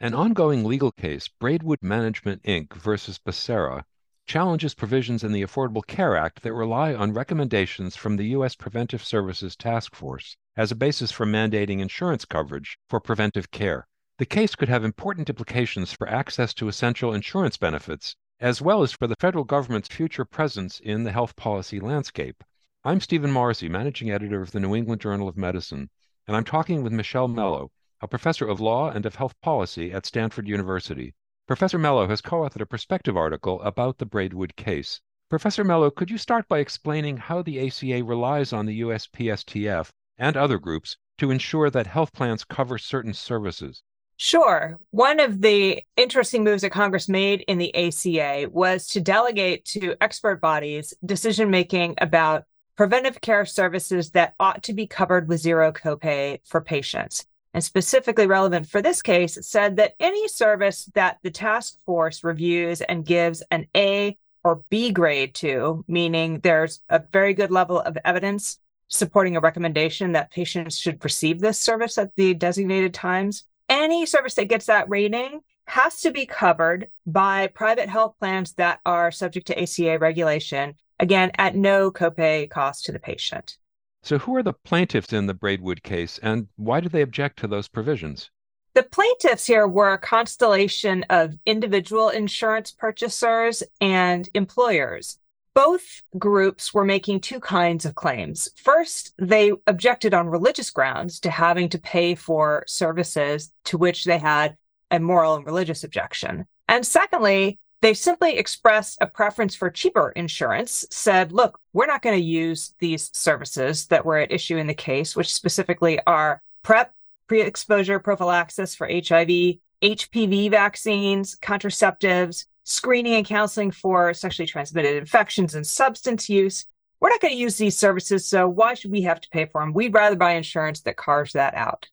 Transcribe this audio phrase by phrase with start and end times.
[0.00, 2.72] An ongoing legal case, Braidwood Management Inc.
[2.72, 3.82] versus Becerra,
[4.26, 8.54] challenges provisions in the Affordable Care Act that rely on recommendations from the U.S.
[8.54, 13.88] Preventive Services Task Force as a basis for mandating insurance coverage for preventive care.
[14.18, 18.92] The case could have important implications for access to essential insurance benefits, as well as
[18.92, 22.44] for the federal government's future presence in the health policy landscape.
[22.84, 25.90] I'm Stephen Morrissey, managing editor of the New England Journal of Medicine,
[26.28, 30.06] and I'm talking with Michelle Mello, a professor of law and of health policy at
[30.06, 31.14] Stanford University.
[31.48, 35.00] Professor Mello has co authored a perspective article about the Braidwood case.
[35.28, 40.36] Professor Mello, could you start by explaining how the ACA relies on the USPSTF and
[40.36, 43.82] other groups to ensure that health plans cover certain services?
[44.16, 44.78] Sure.
[44.90, 49.96] One of the interesting moves that Congress made in the ACA was to delegate to
[50.00, 52.44] expert bodies decision making about
[52.76, 58.26] preventive care services that ought to be covered with zero copay for patients and specifically
[58.26, 63.42] relevant for this case, said that any service that the task force reviews and gives
[63.50, 69.36] an A or B grade to, meaning there's a very good level of evidence supporting
[69.36, 74.48] a recommendation that patients should receive this service at the designated times, any service that
[74.48, 79.62] gets that rating has to be covered by private health plans that are subject to
[79.62, 83.58] ACA regulation, again, at no copay cost to the patient.
[84.02, 87.46] So, who are the plaintiffs in the Braidwood case, and why do they object to
[87.46, 88.30] those provisions?
[88.74, 95.18] The plaintiffs here were a constellation of individual insurance purchasers and employers.
[95.52, 98.48] Both groups were making two kinds of claims.
[98.54, 104.18] First, they objected on religious grounds to having to pay for services to which they
[104.18, 104.56] had
[104.92, 106.46] a moral and religious objection.
[106.68, 112.16] And secondly, they simply expressed a preference for cheaper insurance, said, look, we're not going
[112.16, 116.92] to use these services that were at issue in the case, which specifically are PrEP,
[117.28, 125.54] pre exposure prophylaxis for HIV, HPV vaccines, contraceptives, screening and counseling for sexually transmitted infections
[125.54, 126.66] and substance use.
[127.00, 129.60] We're not going to use these services, so why should we have to pay for
[129.60, 129.72] them?
[129.72, 131.86] We'd rather buy insurance that carves that out.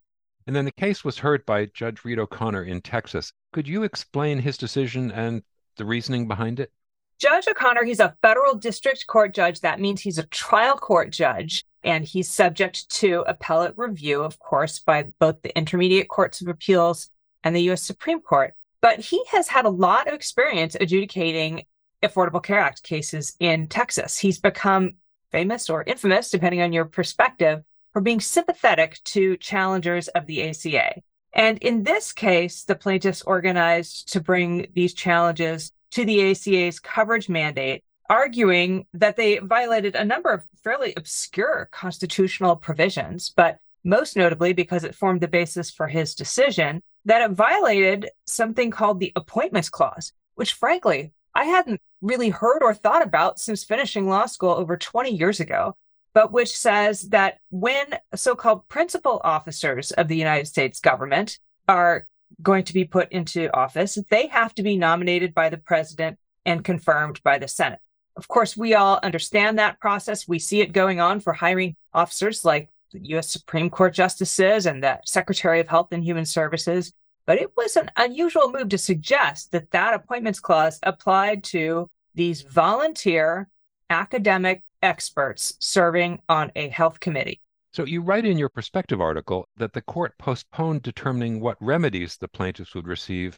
[0.48, 3.32] And then the case was heard by Judge Reed O'Connor in Texas.
[3.54, 5.44] Could you explain his decision and
[5.76, 6.72] the reasoning behind it?
[7.18, 9.62] Judge O'Connor, he's a federal district court judge.
[9.62, 14.80] That means he's a trial court judge, and he's subject to appellate review, of course,
[14.80, 17.10] by both the intermediate courts of appeals
[17.44, 17.84] and the U.S.
[17.84, 18.54] Supreme Court.
[18.82, 21.64] But he has had a lot of experience adjudicating
[22.04, 24.18] Affordable Care Act cases in Texas.
[24.18, 24.96] He's become
[25.32, 27.64] famous or infamous, depending on your perspective,
[27.94, 31.02] for being sympathetic to challengers of the ACA.
[31.36, 37.28] And in this case, the plaintiffs organized to bring these challenges to the ACA's coverage
[37.28, 44.54] mandate, arguing that they violated a number of fairly obscure constitutional provisions, but most notably
[44.54, 49.70] because it formed the basis for his decision, that it violated something called the Appointments
[49.70, 54.78] Clause, which frankly, I hadn't really heard or thought about since finishing law school over
[54.78, 55.76] 20 years ago
[56.16, 62.08] but which says that when so called principal officers of the United States government are
[62.42, 66.64] going to be put into office, they have to be nominated by the president and
[66.64, 67.80] confirmed by the Senate.
[68.16, 70.26] Of course, we all understand that process.
[70.26, 74.82] We see it going on for hiring officers like the US Supreme Court justices and
[74.82, 76.94] the Secretary of Health and Human Services.
[77.26, 82.42] But it was an unusual move to suggest that that appointments clause applied to these
[82.42, 83.50] volunteer
[83.90, 87.42] academic experts serving on a health committee.
[87.74, 92.30] So you write in your perspective article that the court postponed determining what remedies the
[92.30, 93.38] plaintiffs would receive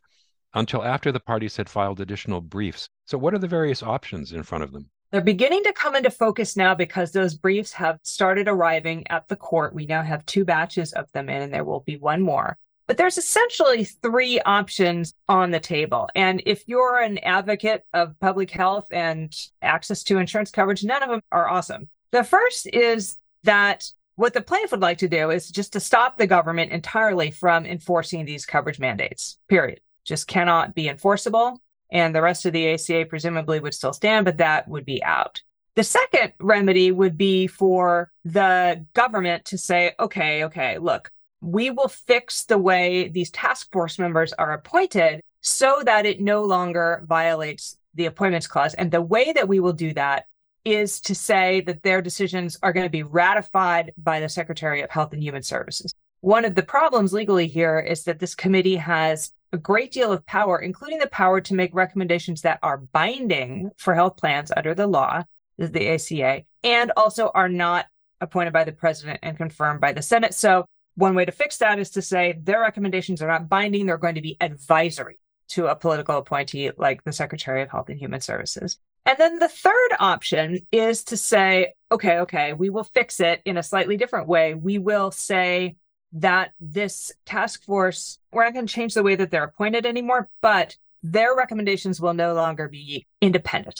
[0.54, 2.88] until after the parties had filed additional briefs.
[3.06, 4.90] So what are the various options in front of them?
[5.12, 9.38] They're beginning to come into focus now because those briefs have started arriving at the
[9.38, 9.74] court.
[9.74, 12.58] We now have two batches of them in, and there will be one more.
[12.88, 16.10] But there's essentially three options on the table.
[16.16, 21.10] And if you're an advocate of public health and access to insurance coverage, none of
[21.10, 21.90] them are awesome.
[22.12, 26.18] The first is that what the plaintiff would like to do is just to stop
[26.18, 29.82] the government entirely from enforcing these coverage mandates, period.
[30.06, 31.62] Just cannot be enforceable.
[31.92, 35.42] And the rest of the ACA presumably would still stand, but that would be out.
[35.76, 41.12] The second remedy would be for the government to say, okay, okay, look,
[41.48, 46.44] we will fix the way these task force members are appointed so that it no
[46.44, 48.74] longer violates the appointments clause.
[48.74, 50.26] And the way that we will do that
[50.66, 54.90] is to say that their decisions are going to be ratified by the Secretary of
[54.90, 55.94] Health and Human Services.
[56.20, 60.26] One of the problems legally here is that this committee has a great deal of
[60.26, 64.88] power, including the power to make recommendations that are binding for health plans under the
[64.88, 65.24] law,
[65.58, 67.86] the ACA, and also are not
[68.20, 70.34] appointed by the president and confirmed by the Senate.
[70.34, 70.66] So
[70.98, 74.16] One way to fix that is to say their recommendations are not binding, they're going
[74.16, 78.80] to be advisory to a political appointee like the Secretary of Health and Human Services.
[79.06, 83.58] And then the third option is to say, okay, okay, we will fix it in
[83.58, 84.56] a slightly different way.
[84.56, 85.76] We will say
[86.14, 90.30] that this task force, we're not going to change the way that they're appointed anymore,
[90.42, 93.80] but their recommendations will no longer be independent.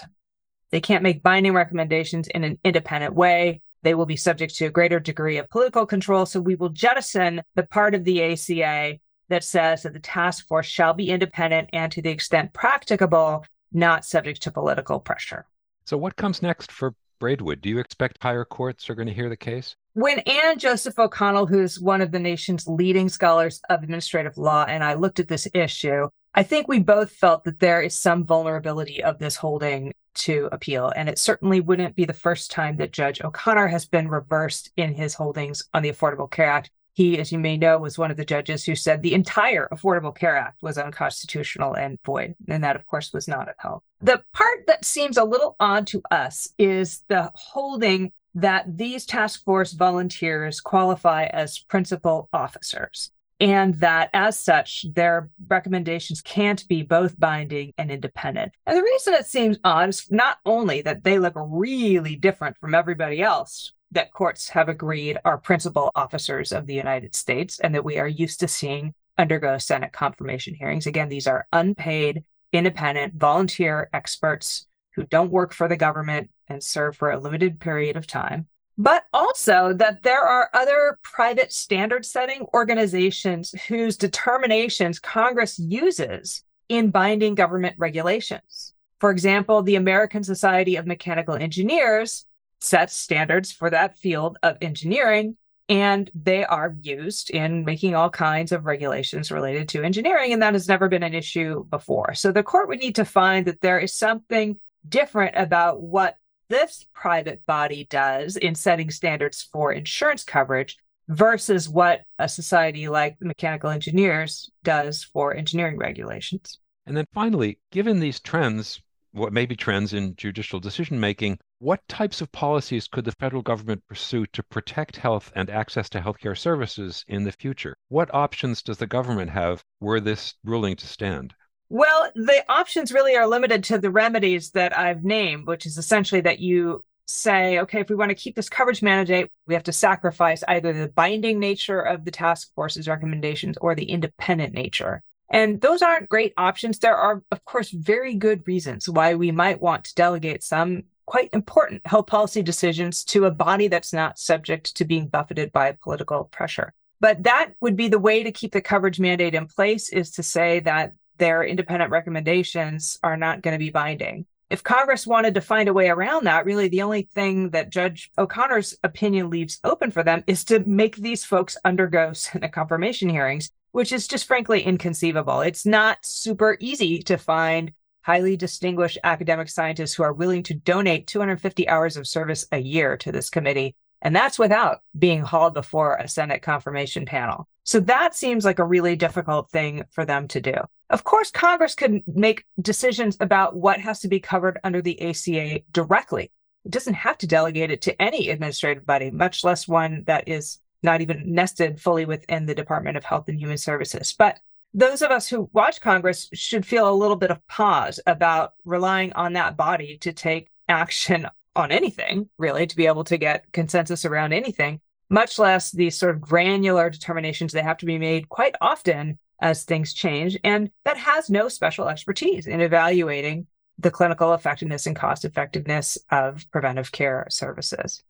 [0.70, 3.62] They can't make binding recommendations in an independent way.
[3.84, 6.26] They will be subject to a greater degree of political control.
[6.26, 10.66] So we will jettison the part of the ACA that says that the task force
[10.66, 15.46] shall be independent and, to the extent practicable, not subject to political pressure.
[15.86, 17.62] So, what comes next for Braidwood?
[17.62, 19.76] Do you expect higher courts are going to hear the case?
[19.94, 24.84] When Anne Joseph O'Connell, who's one of the nation's leading scholars of administrative law, and
[24.84, 29.04] I looked at this issue, I think we both felt that there is some vulnerability
[29.04, 30.92] of this holding to appeal.
[30.96, 34.94] And it certainly wouldn't be the first time that Judge O'Connor has been reversed in
[34.94, 36.72] his holdings on the Affordable Care Act.
[36.94, 40.16] He, as you may know, was one of the judges who said the entire Affordable
[40.16, 42.36] Care Act was unconstitutional and void.
[42.48, 43.84] And that, of course, was not upheld.
[44.02, 49.44] The part that seems a little odd to us is the holding that these task
[49.44, 57.20] force volunteers qualify as principal officers and that as such, their recommendations can't be both
[57.20, 58.54] binding and independent.
[58.66, 62.74] And the reason it seems odd is not only that they look really different from
[62.74, 67.86] everybody else that courts have agreed are principal officers of the United States and that
[67.86, 70.88] we are used to seeing undergo Senate confirmation hearings.
[70.88, 76.96] Again, these are unpaid, independent, volunteer experts who don't work for the government and serve
[76.98, 78.48] for a limited period of time.
[78.78, 86.92] But also that there are other private standard setting organizations whose determinations Congress uses in
[86.92, 88.74] binding government regulations.
[89.00, 92.26] For example, the American Society of Mechanical Engineers
[92.60, 95.38] sets standards for that field of engineering,
[95.70, 100.54] and they are used in making all kinds of regulations related to engineering, and that
[100.54, 102.14] has never been an issue before.
[102.14, 104.58] So the court would need to find that there is something
[104.88, 106.18] different about what
[106.50, 110.78] this private body does in setting standards for insurance coverage
[111.08, 116.60] versus what a society like mechanical engineers does for engineering regulations.
[116.86, 118.82] And then finally, given these trends
[119.18, 121.40] what may be trends in judicial decision making.
[121.58, 126.02] What types of policies could the federal government pursue to protect health and access to
[126.02, 127.76] healthcare services in the future?
[127.88, 131.34] What options does the government have were this ruling to stand?
[131.70, 136.22] Well, the options really are limited to the remedies that I've named, which is essentially
[136.22, 139.74] that you say, okay, if we want to keep this coverage mandate, we have to
[139.74, 145.02] sacrifice either the binding nature of the task force's recommendations or the independent nature.
[145.30, 146.80] And those aren't great options.
[146.80, 151.30] There are, of course, very good reasons why we might want to delegate some quite
[151.34, 156.26] important health policy decisions to a body that's not subject to being buffeted by political
[156.26, 156.74] pressure.
[157.00, 160.24] But that would be the way to keep the coverage mandate in place is to
[160.24, 164.26] say that their independent recommendations are not going to be binding.
[164.50, 168.12] If Congress wanted to find a way around that, really the only thing that Judge
[168.18, 173.52] O'Connor's opinion leaves open for them is to make these folks undergo Senate confirmation hearings
[173.78, 175.42] which is just frankly inconceivable.
[175.42, 177.72] It's not super easy to find
[178.02, 182.98] highly distinguished academic scientists who are willing to donate 250 hours of service a year
[182.98, 183.76] to this committee.
[184.02, 187.48] And that's without being hauled before a Senate confirmation panel.
[187.66, 190.56] So that seems like a really difficult thing for them to do.
[190.90, 195.62] Of course, Congress could make decisions about what has to be covered under the ACA
[195.72, 196.32] directly.
[196.64, 200.60] It doesn't have to delegate it to any administrative body, much less one that is
[200.84, 204.14] not even nested fully within the Department of Health and Human Services.
[204.18, 204.40] But
[204.74, 209.12] those of us who watch Congress should feel a little bit of pause about relying
[209.14, 214.06] on that body to take action on anything, really, to be able to get consensus
[214.06, 214.80] around anything,
[215.10, 219.64] much less these sort of granular determinations that have to be made quite often as
[219.64, 220.38] things change.
[220.44, 223.48] And that has no special expertise in evaluating
[223.80, 228.04] the clinical effectiveness and cost effectiveness of preventive care services.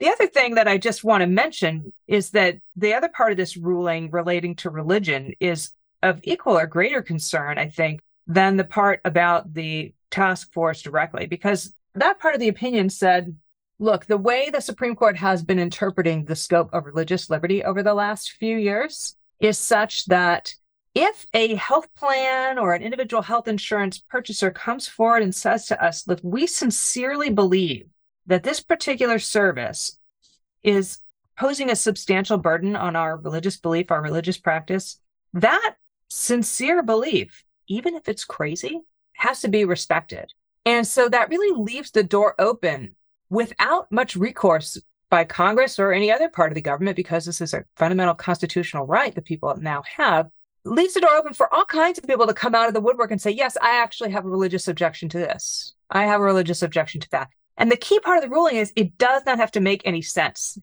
[0.00, 3.38] The other thing that I just want to mention is that the other part of
[3.38, 5.70] this ruling relating to religion is
[6.02, 11.26] of equal or greater concern, I think, than the part about the task force directly,
[11.26, 13.36] because that part of the opinion said,
[13.78, 17.82] look, the way the Supreme Court has been interpreting the scope of religious liberty over
[17.82, 20.54] the last few years is such that
[20.94, 25.84] if a health plan or an individual health insurance purchaser comes forward and says to
[25.84, 27.86] us, look, we sincerely believe
[28.26, 29.98] that this particular service
[30.62, 30.98] is
[31.36, 35.00] posing a substantial burden on our religious belief, our religious practice,
[35.32, 35.74] that
[36.08, 38.80] sincere belief, even if it's crazy,
[39.14, 40.32] has to be respected.
[40.64, 42.94] And so that really leaves the door open
[43.30, 47.52] without much recourse by Congress or any other part of the government, because this is
[47.52, 50.30] a fundamental constitutional right that people now have,
[50.64, 53.10] leaves the door open for all kinds of people to come out of the woodwork
[53.10, 55.74] and say, yes, I actually have a religious objection to this.
[55.90, 57.28] I have a religious objection to that.
[57.56, 60.02] And the key part of the ruling is it does not have to make any
[60.02, 60.58] sense.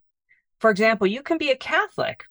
[0.59, 2.25] For example, you can be a Catholic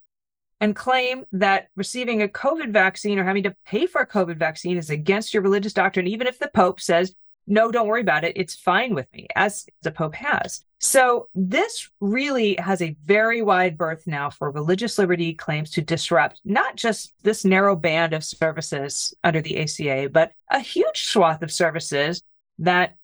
[0.61, 4.77] and claim that receiving a COVID vaccine or having to pay for a COVID vaccine
[4.77, 7.15] is against your religious doctrine, even if the Pope says,
[7.47, 8.37] no, don't worry about it.
[8.37, 10.65] It's fine with me, as the Pope has.
[10.83, 16.41] So this really has a very wide berth now for religious liberty claims to disrupt
[16.43, 21.53] not just this narrow band of services under the ACA, but a huge swath of
[21.53, 22.23] services
[22.61, 22.97] that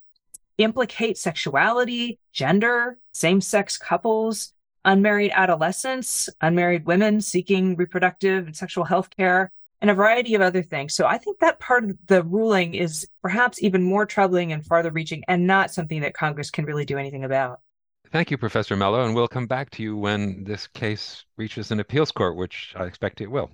[0.56, 4.54] implicate sexuality, gender, same sex couples,
[4.86, 9.52] unmarried adolescents, unmarried women seeking reproductive and sexual health care,
[9.82, 10.94] and a variety of other things.
[10.94, 14.90] So I think that part of the ruling is perhaps even more troubling and farther
[14.90, 17.60] reaching and not something that Congress can really do anything about.
[18.10, 21.80] Thank you, Professor Mello, and we'll come back to you when this case reaches an
[21.80, 23.50] appeals court, which I expect it will.